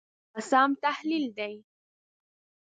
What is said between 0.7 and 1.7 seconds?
تحلیل دی.